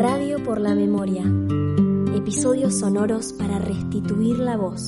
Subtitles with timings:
[0.00, 1.24] Radio por la Memoria.
[2.16, 4.86] Episodios sonoros para restituir la voz.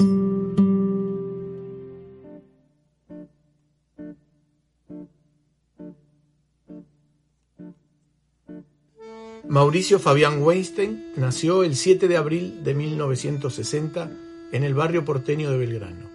[9.47, 14.11] Mauricio Fabián Weinstein nació el 7 de abril de 1960
[14.51, 16.09] en el barrio porteño de Belgrano.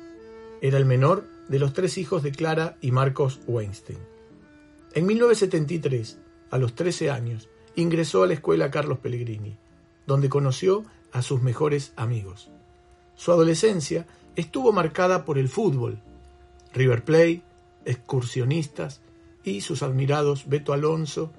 [0.60, 4.00] Era el menor de los tres hijos de Clara y Marcos Weinstein.
[4.96, 6.18] En 1973,
[6.50, 7.48] a los 13 años,
[7.78, 9.56] ingresó a la escuela Carlos Pellegrini,
[10.06, 12.50] donde conoció a sus mejores amigos.
[13.16, 16.02] Su adolescencia estuvo marcada por el fútbol,
[16.74, 17.44] River Plate,
[17.86, 19.02] excursionistas
[19.44, 21.32] y sus admirados Beto Alonso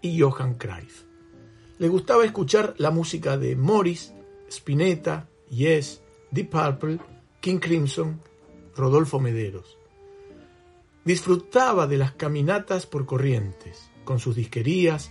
[0.00, 1.02] y Johan Cruyff.
[1.78, 4.14] Le gustaba escuchar la música de Morris,
[4.48, 6.98] Spinetta, Yes, Deep Purple,
[7.40, 8.20] King Crimson,
[8.74, 9.76] Rodolfo Mederos.
[11.04, 15.10] Disfrutaba de las caminatas por corrientes, con sus disquerías,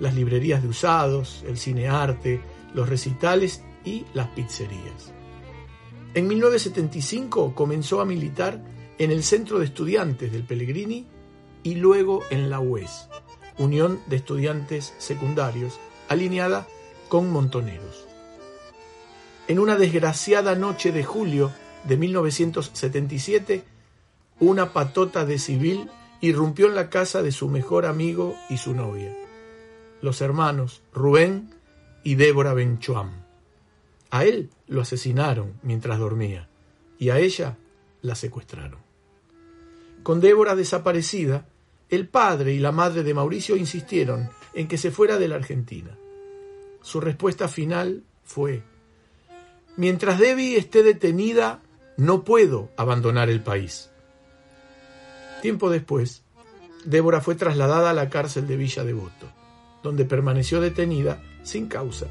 [0.00, 2.40] las librerías de usados, el cinearte,
[2.74, 5.12] los recitales y las pizzerías.
[6.14, 8.62] En 1975 comenzó a militar
[8.98, 11.06] en el Centro de Estudiantes del Pellegrini
[11.62, 13.08] y luego en la UES,
[13.58, 16.66] Unión de Estudiantes Secundarios, alineada
[17.08, 18.06] con Montoneros.
[19.48, 21.50] En una desgraciada noche de julio
[21.84, 23.64] de 1977,
[24.40, 29.14] una patota de civil irrumpió en la casa de su mejor amigo y su novia,
[30.02, 31.54] los hermanos Rubén
[32.04, 33.22] y Débora Benchoam.
[34.10, 36.48] A él lo asesinaron mientras dormía
[36.98, 37.56] y a ella
[38.02, 38.80] la secuestraron.
[40.02, 41.46] Con Débora desaparecida,
[41.88, 45.96] el padre y la madre de Mauricio insistieron en que se fuera de la Argentina.
[46.82, 48.62] Su respuesta final fue,
[49.76, 51.62] mientras Debbie esté detenida,
[51.96, 53.90] no puedo abandonar el país.
[55.40, 56.22] Tiempo después,
[56.84, 59.32] Débora fue trasladada a la cárcel de Villa Devoto,
[59.82, 62.06] donde permaneció detenida sin causa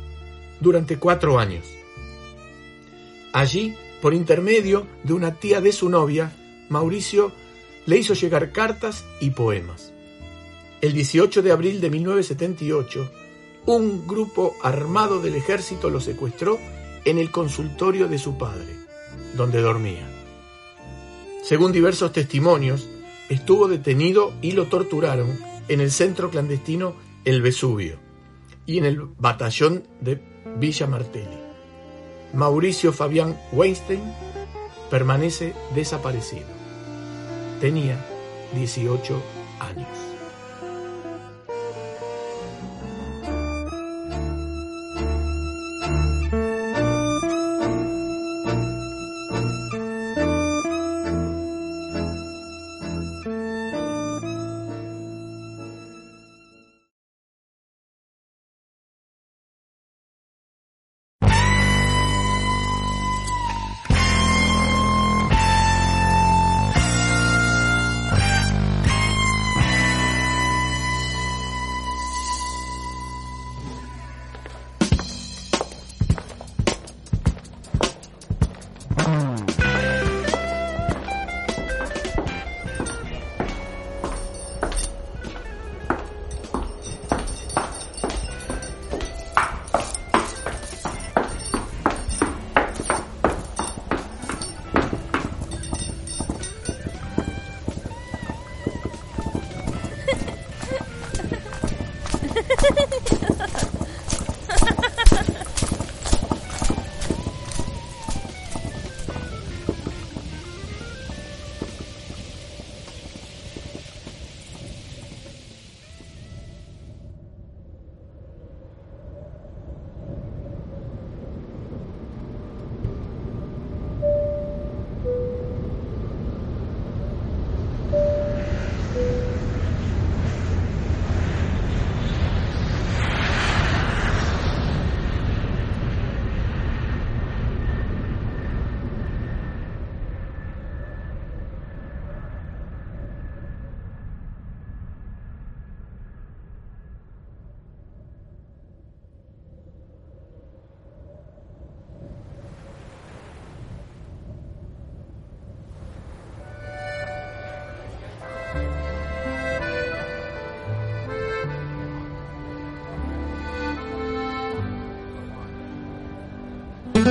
[0.59, 1.65] durante cuatro años.
[3.33, 6.31] Allí, por intermedio de una tía de su novia,
[6.69, 7.31] Mauricio
[7.85, 9.93] le hizo llegar cartas y poemas.
[10.81, 13.11] El 18 de abril de 1978,
[13.65, 16.59] un grupo armado del ejército lo secuestró
[17.05, 18.75] en el consultorio de su padre,
[19.35, 20.07] donde dormía.
[21.43, 22.87] Según diversos testimonios,
[23.29, 27.99] estuvo detenido y lo torturaron en el centro clandestino El Vesubio
[28.65, 30.19] y en el batallón de
[30.57, 31.39] Villa Martelli.
[32.33, 34.01] Mauricio Fabián Weinstein
[34.89, 36.47] permanece desaparecido.
[37.59, 38.03] Tenía
[38.55, 39.21] 18
[39.59, 40.10] años.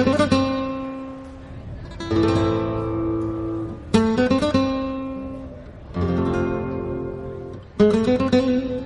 [0.02, 0.32] Thank
[8.34, 8.79] you.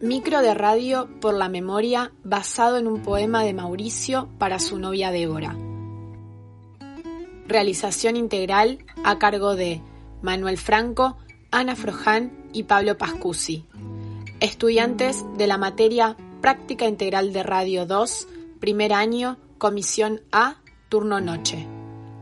[0.00, 5.10] Micro de radio por la memoria basado en un poema de Mauricio para su novia
[5.10, 5.56] Débora.
[7.46, 9.82] Realización integral a cargo de
[10.22, 11.18] Manuel Franco,
[11.50, 13.66] Ana Froján y Pablo Pascusi.
[14.40, 20.56] Estudiantes de la materia Práctica Integral de Radio 2, primer año, Comisión A,
[20.88, 21.66] turno noche.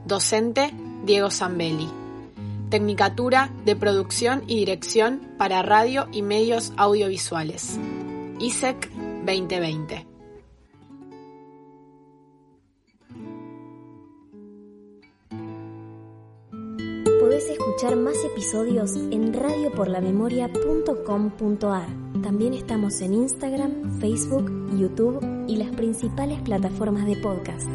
[0.04, 2.07] Docente Diego Zambelli.
[2.70, 7.78] Tecnicatura de Producción y Dirección para Radio y Medios Audiovisuales.
[8.38, 8.90] ISEC
[9.24, 10.06] 2020.
[17.20, 21.88] Podés escuchar más episodios en radioporlamemoria.com.ar.
[22.22, 27.68] También estamos en Instagram, Facebook, YouTube y las principales plataformas de podcast.